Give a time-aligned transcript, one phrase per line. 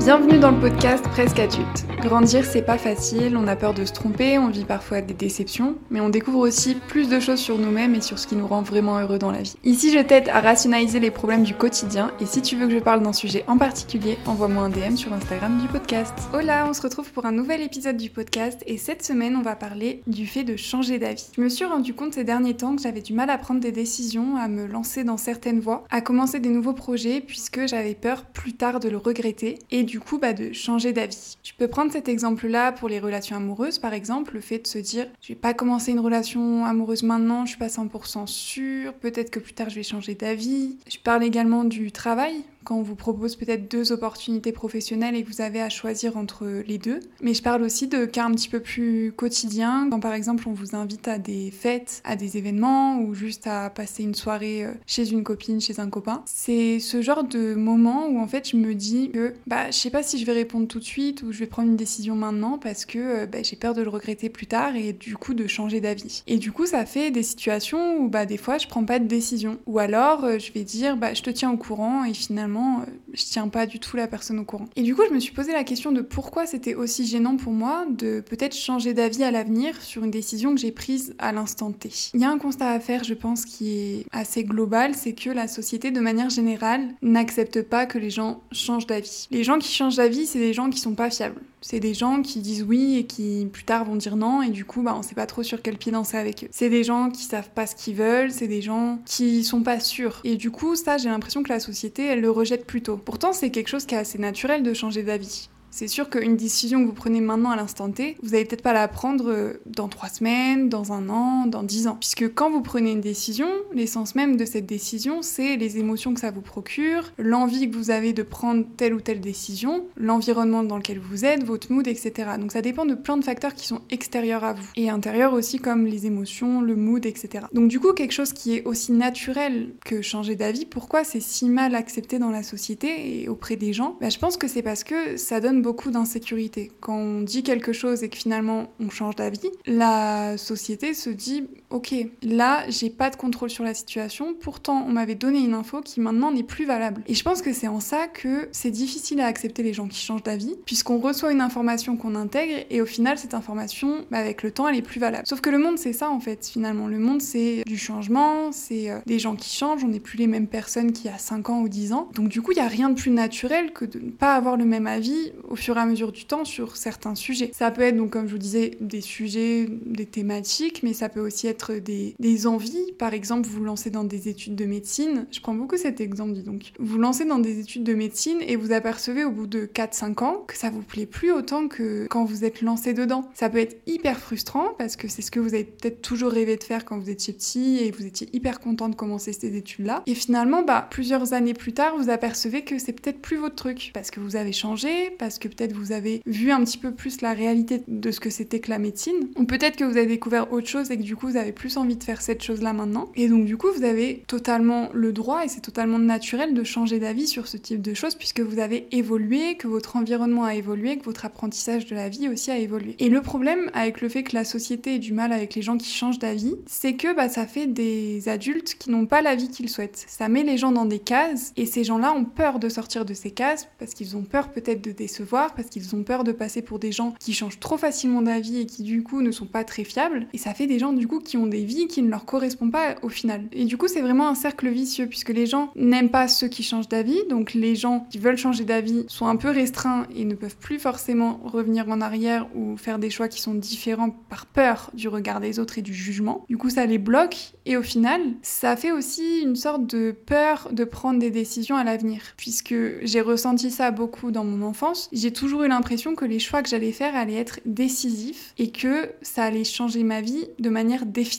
[0.00, 1.84] Bienvenue dans le podcast Presque Adulte.
[2.00, 5.76] Grandir, c'est pas facile, on a peur de se tromper, on vit parfois des déceptions,
[5.90, 8.62] mais on découvre aussi plus de choses sur nous-mêmes et sur ce qui nous rend
[8.62, 9.56] vraiment heureux dans la vie.
[9.62, 12.78] Ici, je t'aide à rationaliser les problèmes du quotidien et si tu veux que je
[12.78, 16.14] parle d'un sujet en particulier, envoie-moi un DM sur Instagram du podcast.
[16.32, 19.54] Hola, on se retrouve pour un nouvel épisode du podcast et cette semaine, on va
[19.54, 21.28] parler du fait de changer d'avis.
[21.36, 23.72] Je me suis rendu compte ces derniers temps que j'avais du mal à prendre des
[23.72, 28.24] décisions, à me lancer dans certaines voies, à commencer des nouveaux projets puisque j'avais peur
[28.24, 31.36] plus tard de le regretter et du coup bah, de changer d'avis.
[31.42, 34.78] Tu peux prendre cet exemple-là pour les relations amoureuses, par exemple, le fait de se
[34.78, 39.30] dire je vais pas commencer une relation amoureuse maintenant, je suis pas 100% sûre, peut-être
[39.30, 40.78] que plus tard je vais changer d'avis.
[40.88, 45.28] Je parle également du travail, quand on vous propose peut-être deux opportunités professionnelles et que
[45.28, 47.00] vous avez à choisir entre les deux.
[47.22, 50.52] Mais je parle aussi de cas un petit peu plus quotidiens, quand par exemple on
[50.52, 54.72] vous invite à des fêtes, à des événements ou juste à passer une soirée euh,
[54.86, 56.22] chez une copine, chez un copain.
[56.26, 59.90] C'est ce genre de moment où en fait je me dis que bah je sais
[59.90, 62.58] pas si je vais répondre tout de suite ou je vais prendre une décision maintenant
[62.58, 65.46] parce que euh, bah, j'ai peur de le regretter plus tard et du coup de
[65.46, 66.22] changer d'avis.
[66.26, 69.06] Et du coup ça fait des situations où bah des fois je prends pas de
[69.06, 72.49] décision ou alors euh, je vais dire bah je te tiens au courant et finalement
[72.56, 74.66] euh, je tiens pas du tout la personne au courant.
[74.76, 77.52] Et du coup, je me suis posé la question de pourquoi c'était aussi gênant pour
[77.52, 81.72] moi de peut-être changer d'avis à l'avenir sur une décision que j'ai prise à l'instant
[81.72, 81.90] T.
[82.14, 85.30] Il y a un constat à faire, je pense, qui est assez global, c'est que
[85.30, 89.28] la société, de manière générale, n'accepte pas que les gens changent d'avis.
[89.30, 91.40] Les gens qui changent d'avis, c'est des gens qui sont pas fiables.
[91.62, 94.64] C'est des gens qui disent oui et qui plus tard vont dire non et du
[94.64, 96.48] coup bah on sait pas trop sur quel pied danser avec eux.
[96.50, 99.78] C'est des gens qui savent pas ce qu'ils veulent, c'est des gens qui sont pas
[99.78, 100.20] sûrs.
[100.24, 102.99] Et du coup ça j'ai l'impression que la société elle le rejette plutôt.
[103.04, 105.48] Pourtant c'est quelque chose qui est assez naturel de changer d'avis.
[105.70, 108.72] C'est sûr qu'une décision que vous prenez maintenant à l'instant T, vous n'allez peut-être pas
[108.72, 111.96] la prendre euh, dans trois semaines, dans un an, dans dix ans.
[111.98, 116.20] Puisque quand vous prenez une décision, l'essence même de cette décision, c'est les émotions que
[116.20, 120.76] ça vous procure, l'envie que vous avez de prendre telle ou telle décision, l'environnement dans
[120.76, 122.30] lequel vous êtes, votre mood, etc.
[122.38, 124.66] Donc ça dépend de plein de facteurs qui sont extérieurs à vous.
[124.76, 127.46] Et intérieurs aussi comme les émotions, le mood, etc.
[127.52, 131.48] Donc du coup, quelque chose qui est aussi naturel que changer d'avis, pourquoi c'est si
[131.48, 133.96] mal accepté dans la société et auprès des gens?
[134.00, 136.70] Bah, Je pense que c'est parce que ça donne beaucoup d'insécurité.
[136.80, 141.48] Quand on dit quelque chose et que finalement on change d'avis, la société se dit
[141.70, 145.80] ok, là j'ai pas de contrôle sur la situation, pourtant on m'avait donné une info
[145.80, 147.02] qui maintenant n'est plus valable.
[147.06, 149.98] Et je pense que c'est en ça que c'est difficile à accepter les gens qui
[149.98, 154.42] changent d'avis, puisqu'on reçoit une information qu'on intègre et au final cette information, bah, avec
[154.42, 155.26] le temps, elle est plus valable.
[155.26, 156.88] Sauf que le monde c'est ça en fait finalement.
[156.88, 160.26] Le monde c'est du changement, c'est euh, des gens qui changent, on n'est plus les
[160.26, 162.08] mêmes personnes qu'il y a 5 ans ou 10 ans.
[162.14, 164.56] Donc du coup il n'y a rien de plus naturel que de ne pas avoir
[164.56, 167.50] le même avis au fur et à mesure du temps sur certains sujets.
[167.54, 171.20] Ça peut être donc comme je vous disais des sujets, des thématiques, mais ça peut
[171.20, 172.92] aussi être des, envies.
[172.98, 175.26] Par exemple, vous lancez dans des études de médecine.
[175.30, 176.72] Je prends beaucoup cet exemple, dis donc.
[176.78, 180.24] Vous vous lancez dans des études de médecine et vous apercevez au bout de 4-5
[180.24, 183.28] ans que ça vous plaît plus autant que quand vous êtes lancé dedans.
[183.34, 186.56] Ça peut être hyper frustrant parce que c'est ce que vous avez peut-être toujours rêvé
[186.56, 190.02] de faire quand vous étiez petit et vous étiez hyper content de commencer ces études-là.
[190.06, 193.90] Et finalement, bah, plusieurs années plus tard, vous apercevez que c'est peut-être plus votre truc
[193.94, 197.20] parce que vous avez changé, parce que peut-être vous avez vu un petit peu plus
[197.20, 200.52] la réalité de ce que c'était que la médecine, ou peut-être que vous avez découvert
[200.52, 203.10] autre chose et que du coup vous avez plus envie de faire cette chose-là maintenant.
[203.16, 206.98] Et donc du coup vous avez totalement le droit et c'est totalement naturel de changer
[206.98, 210.98] d'avis sur ce type de choses puisque vous avez évolué, que votre environnement a évolué,
[210.98, 212.96] que votre apprentissage de la vie aussi a évolué.
[212.98, 215.76] Et le problème avec le fait que la société ait du mal avec les gens
[215.76, 219.48] qui changent d'avis, c'est que bah, ça fait des adultes qui n'ont pas la vie
[219.48, 220.04] qu'ils souhaitent.
[220.08, 223.14] Ça met les gens dans des cases et ces gens-là ont peur de sortir de
[223.14, 226.62] ces cases parce qu'ils ont peur peut-être de décevoir, parce qu'ils ont peur de passer
[226.62, 229.64] pour des gens qui changent trop facilement d'avis et qui du coup ne sont pas
[229.64, 230.26] très fiables.
[230.32, 232.72] Et ça fait des gens du coup qui ont des vies qui ne leur correspondent
[232.72, 233.42] pas au final.
[233.52, 236.62] Et du coup c'est vraiment un cercle vicieux puisque les gens n'aiment pas ceux qui
[236.62, 240.34] changent d'avis, donc les gens qui veulent changer d'avis sont un peu restreints et ne
[240.34, 244.90] peuvent plus forcément revenir en arrière ou faire des choix qui sont différents par peur
[244.94, 246.44] du regard des autres et du jugement.
[246.48, 250.68] Du coup ça les bloque et au final ça fait aussi une sorte de peur
[250.72, 255.08] de prendre des décisions à l'avenir puisque j'ai ressenti ça beaucoup dans mon enfance.
[255.12, 259.10] J'ai toujours eu l'impression que les choix que j'allais faire allaient être décisifs et que
[259.22, 261.29] ça allait changer ma vie de manière définitive.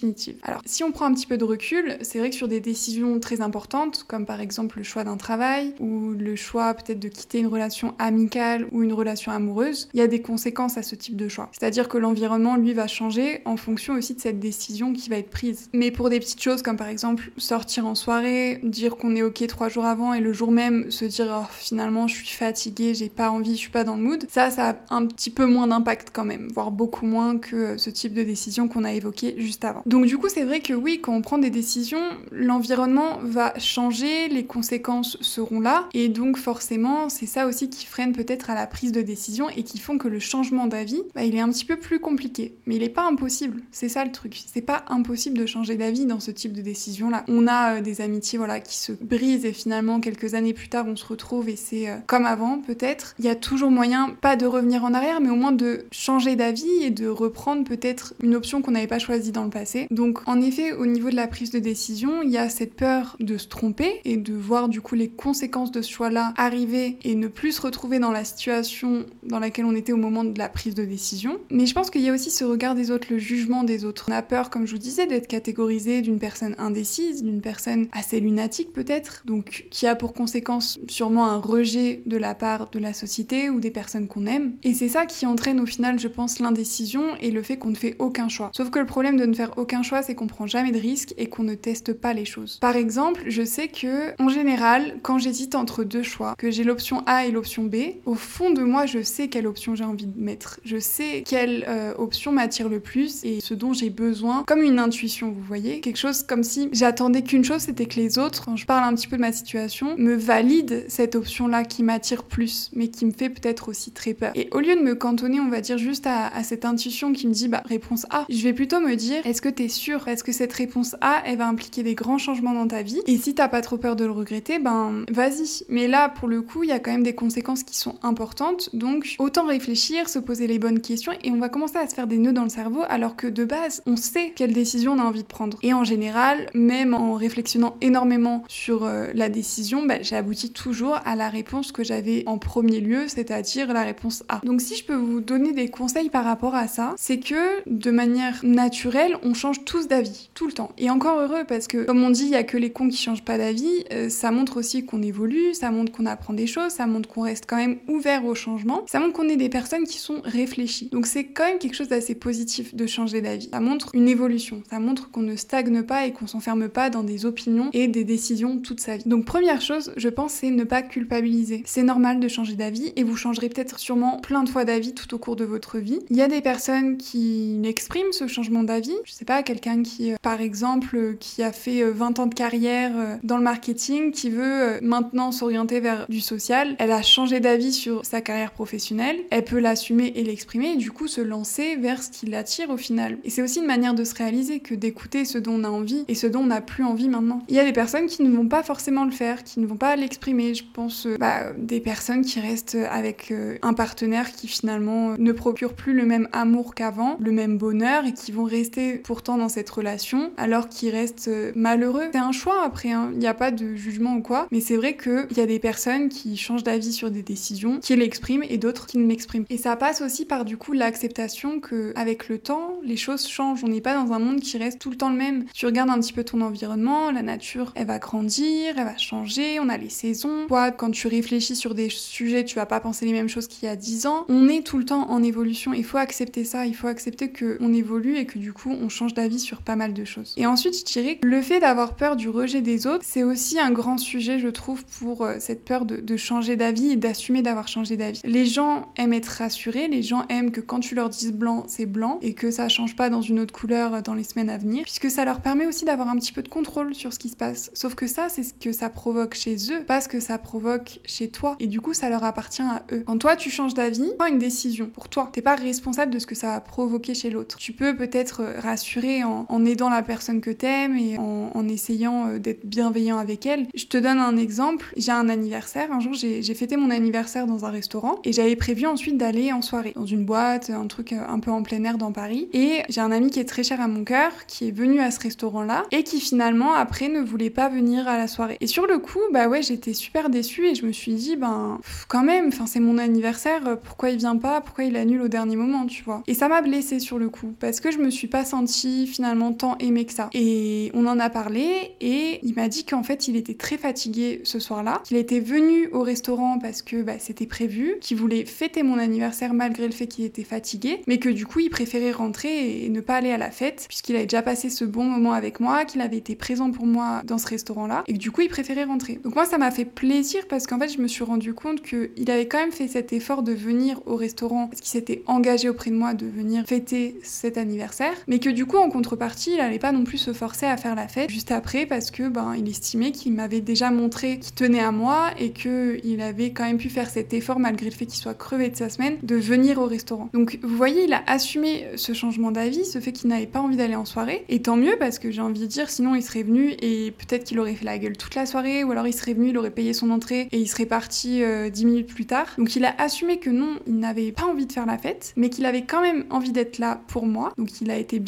[0.43, 3.19] Alors, si on prend un petit peu de recul, c'est vrai que sur des décisions
[3.19, 7.39] très importantes, comme par exemple le choix d'un travail ou le choix peut-être de quitter
[7.39, 11.15] une relation amicale ou une relation amoureuse, il y a des conséquences à ce type
[11.15, 11.49] de choix.
[11.51, 15.29] C'est-à-dire que l'environnement, lui, va changer en fonction aussi de cette décision qui va être
[15.29, 15.69] prise.
[15.73, 19.45] Mais pour des petites choses comme par exemple sortir en soirée, dire qu'on est ok
[19.47, 23.09] trois jours avant et le jour même se dire oh, finalement je suis fatiguée, j'ai
[23.09, 25.67] pas envie, je suis pas dans le mood, ça, ça a un petit peu moins
[25.67, 29.65] d'impact quand même, voire beaucoup moins que ce type de décision qu'on a évoqué juste
[29.65, 29.80] avant.
[29.85, 34.27] Donc du coup, c'est vrai que oui, quand on prend des décisions, l'environnement va changer,
[34.27, 38.67] les conséquences seront là, et donc forcément, c'est ça aussi qui freine peut-être à la
[38.67, 41.65] prise de décision et qui font que le changement d'avis, bah, il est un petit
[41.65, 42.55] peu plus compliqué.
[42.65, 44.41] Mais il n'est pas impossible, c'est ça le truc.
[44.51, 47.23] C'est pas impossible de changer d'avis dans ce type de décision-là.
[47.27, 50.85] On a euh, des amitiés voilà, qui se brisent et finalement, quelques années plus tard,
[50.87, 53.15] on se retrouve et c'est euh, comme avant peut-être.
[53.19, 56.35] Il y a toujours moyen, pas de revenir en arrière, mais au moins de changer
[56.35, 59.70] d'avis et de reprendre peut-être une option qu'on n'avait pas choisie dans le passé.
[59.89, 63.15] Donc en effet, au niveau de la prise de décision, il y a cette peur
[63.19, 67.15] de se tromper et de voir du coup les conséquences de ce choix-là arriver et
[67.15, 70.49] ne plus se retrouver dans la situation dans laquelle on était au moment de la
[70.49, 71.39] prise de décision.
[71.49, 74.05] Mais je pense qu'il y a aussi ce regard des autres, le jugement des autres.
[74.09, 78.19] On a peur, comme je vous disais, d'être catégorisé d'une personne indécise, d'une personne assez
[78.19, 82.93] lunatique peut-être, donc qui a pour conséquence sûrement un rejet de la part de la
[82.93, 84.53] société ou des personnes qu'on aime.
[84.63, 87.75] Et c'est ça qui entraîne au final, je pense, l'indécision et le fait qu'on ne
[87.75, 88.51] fait aucun choix.
[88.53, 91.13] Sauf que le problème de ne faire aucun choix, c'est qu'on prend jamais de risques
[91.17, 92.57] et qu'on ne teste pas les choses.
[92.59, 97.03] Par exemple, je sais que en général, quand j'hésite entre deux choix, que j'ai l'option
[97.05, 97.75] A et l'option B,
[98.05, 100.59] au fond de moi, je sais quelle option j'ai envie de mettre.
[100.63, 104.79] Je sais quelle euh, option m'attire le plus et ce dont j'ai besoin, comme une
[104.79, 108.55] intuition, vous voyez, quelque chose comme si j'attendais qu'une chose, c'était que les autres, quand
[108.55, 112.69] je parle un petit peu de ma situation, me valident cette option-là qui m'attire plus,
[112.73, 114.31] mais qui me fait peut-être aussi très peur.
[114.35, 117.27] Et au lieu de me cantonner, on va dire juste à, à cette intuition qui
[117.27, 120.23] me dit bah réponse A, je vais plutôt me dire est-ce que t'es sûr Est-ce
[120.23, 123.01] que cette réponse A, elle va impliquer des grands changements dans ta vie?
[123.07, 125.63] Et si t'as pas trop peur de le regretter, ben vas-y.
[125.69, 128.69] Mais là, pour le coup, il y a quand même des conséquences qui sont importantes,
[128.73, 132.07] donc autant réfléchir, se poser les bonnes questions, et on va commencer à se faire
[132.07, 135.03] des nœuds dans le cerveau, alors que de base, on sait quelle décision on a
[135.03, 135.57] envie de prendre.
[135.63, 140.99] Et en général, même en réflexionnant énormément sur euh, la décision, ben, j'ai abouti toujours
[141.05, 144.41] à la réponse que j'avais en premier lieu, c'est-à-dire la réponse A.
[144.43, 147.91] Donc si je peux vous donner des conseils par rapport à ça, c'est que de
[147.91, 150.71] manière naturelle, on change tous d'avis, tout le temps.
[150.77, 152.97] Et encore heureux, parce que comme on dit, il y a que les cons qui
[152.97, 156.71] changent pas d'avis, euh, ça montre aussi qu'on évolue, ça montre qu'on apprend des choses,
[156.71, 159.85] ça montre qu'on reste quand même ouvert au changement, ça montre qu'on est des personnes
[159.85, 160.89] qui sont réfléchies.
[160.91, 163.49] Donc c'est quand même quelque chose d'assez positif de changer d'avis.
[163.51, 167.03] Ça montre une évolution, ça montre qu'on ne stagne pas et qu'on s'enferme pas dans
[167.03, 169.03] des opinions et des décisions toute sa vie.
[169.05, 171.63] Donc première chose, je pense, c'est ne pas culpabiliser.
[171.65, 175.13] C'est normal de changer d'avis et vous changerez peut-être sûrement plein de fois d'avis tout
[175.13, 175.99] au cours de votre vie.
[176.09, 178.95] Il y a des personnes qui expriment ce changement d'avis.
[179.25, 182.91] Pas, quelqu'un qui, euh, par exemple, euh, qui a fait 20 euh, ans de carrière
[183.23, 186.75] dans le marketing, qui veut maintenant s'orienter vers du social.
[186.79, 189.17] Elle a changé d'avis sur sa carrière professionnelle.
[189.29, 192.77] Elle peut l'assumer et l'exprimer et du coup se lancer vers ce qui l'attire au
[192.77, 193.17] final.
[193.23, 196.05] Et c'est aussi une manière de se réaliser que d'écouter ce dont on a envie
[196.07, 197.41] et ce dont on n'a plus envie maintenant.
[197.49, 199.77] Il y a des personnes qui ne vont pas forcément le faire, qui ne vont
[199.77, 200.53] pas l'exprimer.
[200.53, 205.93] Je pense bah, des personnes qui restent avec un partenaire qui finalement ne procure plus
[205.93, 210.31] le même amour qu'avant, le même bonheur et qui vont rester pourtant dans cette relation
[210.37, 212.05] alors qu'ils restent malheureux.
[212.13, 213.09] C'est un choix après, hein.
[213.11, 215.59] il n'y a pas de jugement ou quoi, mais c'est vrai qu'il y a des
[215.59, 219.43] personnes qui changent d'avis sur des décisions, qui l'expriment et d'autres qui ne l'expriment.
[219.49, 223.65] Et ça passe aussi par du coup l'acceptation que avec le temps, les choses changent.
[223.65, 225.43] On n'est pas dans un monde qui reste tout le temps le même.
[225.53, 229.59] Tu regardes un petit peu ton environnement, la nature, elle va grandir, elle va changer,
[229.59, 230.47] on a les saisons.
[230.47, 233.67] Toi, quand tu réfléchis sur des sujets, tu vas pas penser les mêmes choses qu'il
[233.67, 234.25] y a 10 ans.
[234.29, 235.73] On est tout le temps en évolution.
[235.73, 238.87] Il faut accepter ça, il faut accepter que on évolue et que du coup, on
[238.87, 240.33] change d'avis sur pas mal de choses.
[240.37, 243.59] Et ensuite, je dirais que le fait d'avoir peur du rejet des autres, c'est aussi
[243.59, 247.67] un grand sujet, je trouve, pour euh, cette peur de, changer d'avis et d'assumer d'avoir
[247.67, 248.21] changé d'avis.
[248.23, 251.85] Les gens aiment être rassurés, les gens aiment que quand tu leur dises blanc, c'est
[251.85, 254.83] blanc et que ça change pas dans une autre couleur dans les semaines à venir,
[254.83, 257.35] puisque ça leur permet aussi d'avoir un petit peu de contrôle sur ce qui se
[257.35, 257.71] passe.
[257.73, 260.99] Sauf que ça, c'est ce que ça provoque chez eux, pas ce que ça provoque
[261.05, 261.55] chez toi.
[261.59, 263.03] Et du coup, ça leur appartient à eux.
[263.05, 265.29] Quand toi, tu changes d'avis, prends une décision pour toi.
[265.33, 267.57] T'es pas responsable de ce que ça va provoquer chez l'autre.
[267.57, 268.90] Tu peux peut-être rassurer
[269.23, 273.67] en, aidant la personne que t'aimes et en, essayant euh, d'être bienveillant avec elle.
[273.75, 274.93] Je te donne un exemple.
[274.97, 275.91] J'ai un anniversaire.
[275.91, 279.61] Un jour, j'ai fêté mon anniversaire dans un restaurant et j'avais prévu ensuite d'aller en
[279.61, 282.49] soirée dans une boîte, un truc un peu en plein air dans Paris.
[282.53, 285.11] Et j'ai un ami qui est très cher à mon cœur qui est venu à
[285.11, 288.57] ce restaurant-là et qui finalement après ne voulait pas venir à la soirée.
[288.59, 291.79] Et sur le coup, bah ouais, j'étais super déçue et je me suis dit, ben
[292.07, 295.85] quand même, c'est mon anniversaire, pourquoi il vient pas, pourquoi il annule au dernier moment,
[295.85, 296.23] tu vois?
[296.27, 299.53] Et ça m'a blessée sur le coup parce que je me suis pas sentie finalement
[299.53, 300.29] tant aimée que ça.
[300.33, 304.41] Et on en a parlé et il m'a dit qu'en fait il était très fatigué
[304.43, 308.83] ce soir-là, qu'il était venu au restaurant parce que bah, c'était prévu, qu'il voulait fêter
[308.83, 312.85] mon anniversaire malgré le fait qu'il était fatigué, mais que du coup il préférait rentrer
[312.85, 315.59] et ne pas aller à la fête puisqu'il avait déjà passé ce bon moment avec
[315.59, 318.49] moi, qu'il avait été présent pour moi dans ce restaurant-là et que du coup il
[318.49, 319.19] préférait rentrer.
[319.23, 322.31] Donc moi ça m'a fait plaisir parce qu'en fait je me suis rendu compte qu'il
[322.31, 325.91] avait quand même fait cet effort de venir au restaurant parce qu'il s'était engagé auprès
[325.91, 329.59] de moi de venir fêter cet anniversaire, mais que du du coup, en contrepartie, il
[329.59, 332.53] allait pas non plus se forcer à faire la fête juste après parce que ben,
[332.55, 336.77] il estimait qu'il m'avait déjà montré qu'il tenait à moi et qu'il avait quand même
[336.77, 339.79] pu faire cet effort malgré le fait qu'il soit crevé de sa semaine de venir
[339.79, 340.29] au restaurant.
[340.33, 343.77] Donc vous voyez, il a assumé ce changement d'avis, ce fait qu'il n'avait pas envie
[343.77, 344.45] d'aller en soirée.
[344.47, 347.45] Et tant mieux parce que j'ai envie de dire, sinon il serait venu et peut-être
[347.45, 349.71] qu'il aurait fait la gueule toute la soirée ou alors il serait venu, il aurait
[349.71, 352.45] payé son entrée et il serait parti euh, dix minutes plus tard.
[352.59, 355.49] Donc il a assumé que non, il n'avait pas envie de faire la fête, mais
[355.49, 357.53] qu'il avait quand même envie d'être là pour moi.
[357.57, 358.19] Donc il a été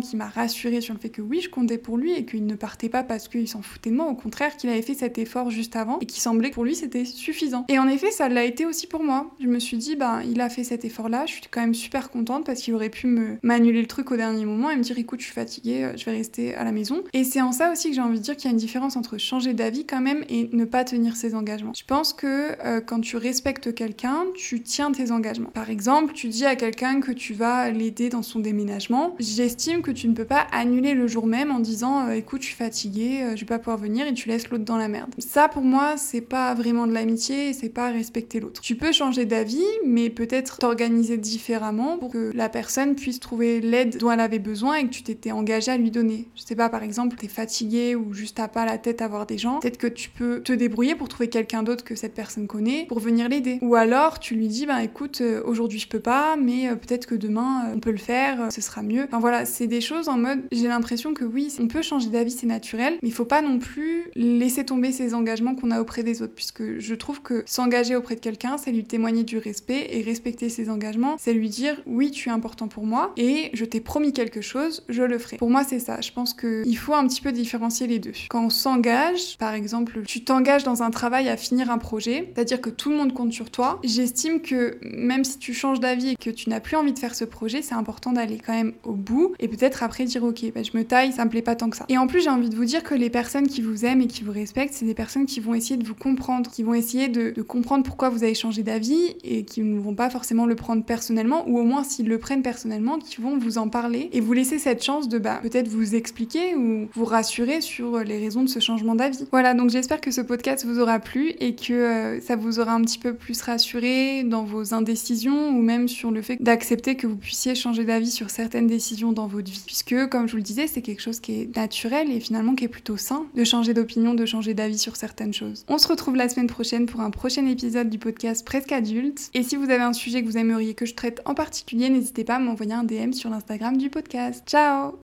[0.00, 2.54] qui m'a rassuré sur le fait que oui, je comptais pour lui et qu'il ne
[2.54, 5.50] partait pas parce qu'il s'en foutait de moi, au contraire qu'il avait fait cet effort
[5.50, 7.64] juste avant et qui semblait pour lui c'était suffisant.
[7.68, 9.30] Et en effet, ça l'a été aussi pour moi.
[9.40, 12.10] Je me suis dit, bah, il a fait cet effort-là, je suis quand même super
[12.10, 14.98] contente parce qu'il aurait pu me m'annuler le truc au dernier moment et me dire,
[14.98, 17.02] écoute, je suis fatiguée, euh, je vais rester à la maison.
[17.12, 18.96] Et c'est en ça aussi que j'ai envie de dire qu'il y a une différence
[18.96, 21.72] entre changer d'avis quand même et ne pas tenir ses engagements.
[21.74, 25.50] Je pense que euh, quand tu respectes quelqu'un, tu tiens tes engagements.
[25.50, 29.14] Par exemple, tu dis à quelqu'un que tu vas l'aider dans son déménagement.
[29.18, 32.48] J'estime que tu ne peux pas annuler le jour même en disant, euh, écoute, je
[32.48, 35.14] suis fatiguée, je vais pas pouvoir venir et tu laisses l'autre dans la merde.
[35.18, 38.60] Ça, pour moi, c'est pas vraiment de l'amitié et c'est pas respecter l'autre.
[38.60, 43.98] Tu peux changer d'avis, mais peut-être t'organiser différemment pour que la personne puisse trouver l'aide
[43.98, 46.28] dont elle avait besoin et que tu t'étais engagé à lui donner.
[46.34, 49.26] Je sais pas, par exemple, t'es fatigué ou juste t'as pas la tête à voir
[49.26, 52.46] des gens, peut-être que tu peux te débrouiller pour trouver quelqu'un d'autre que cette personne
[52.46, 53.58] connaît pour venir l'aider.
[53.62, 57.06] Ou alors tu lui dis, bah écoute, euh, aujourd'hui je peux pas, mais euh, peut-être
[57.06, 59.04] que demain euh, on peut le faire, ce sera mieux.
[59.04, 62.30] Enfin voilà, c'est des choses en mode, j'ai l'impression que oui, on peut changer d'avis,
[62.30, 66.02] c'est naturel, mais il faut pas non plus laisser tomber ses engagements qu'on a auprès
[66.02, 69.88] des autres, puisque je trouve que s'engager auprès de quelqu'un, c'est lui témoigner du respect
[69.90, 73.64] et respecter ses engagements, c'est lui dire oui, tu es important pour moi et je
[73.64, 75.36] t'ai promis quelque chose, je le ferai.
[75.36, 76.00] Pour moi, c'est ça.
[76.00, 78.12] Je pense qu'il faut un petit peu différencier les deux.
[78.30, 82.60] Quand on s'engage, par exemple, tu t'engages dans un travail à finir un projet, c'est-à-dire
[82.60, 86.16] que tout le monde compte sur toi, j'estime que même si tu changes d'avis et
[86.16, 88.92] que tu n'as plus envie de faire ce projet, c'est important d'aller quand même au
[88.92, 91.68] bout et peut-être après dire ok, bah, je me taille, ça me plaît pas tant
[91.68, 91.84] que ça.
[91.88, 94.06] Et en plus, j'ai envie de vous dire que les personnes qui vous aiment et
[94.06, 97.08] qui vous respectent, c'est des personnes qui vont essayer de vous comprendre, qui vont essayer
[97.08, 100.54] de, de comprendre pourquoi vous avez changé d'avis et qui ne vont pas forcément le
[100.54, 104.20] prendre personnellement, ou au moins s'ils le prennent personnellement, qui vont vous en parler et
[104.20, 108.42] vous laisser cette chance de bah, peut-être vous expliquer ou vous rassurer sur les raisons
[108.42, 109.26] de ce changement d'avis.
[109.32, 112.74] Voilà, donc j'espère que ce podcast vous aura plu et que euh, ça vous aura
[112.74, 117.06] un petit peu plus rassuré dans vos indécisions ou même sur le fait d'accepter que
[117.06, 119.62] vous puissiez changer d'avis sur certaines décisions dans vie.
[119.64, 122.64] Puisque, comme je vous le disais, c'est quelque chose qui est naturel et finalement qui
[122.64, 125.64] est plutôt sain de changer d'opinion, de changer d'avis sur certaines choses.
[125.68, 129.30] On se retrouve la semaine prochaine pour un prochain épisode du podcast Presque Adulte.
[129.34, 132.24] Et si vous avez un sujet que vous aimeriez que je traite en particulier, n'hésitez
[132.24, 134.42] pas à m'envoyer un DM sur l'Instagram du podcast.
[134.46, 134.98] Ciao